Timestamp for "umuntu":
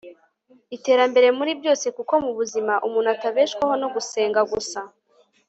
2.87-3.09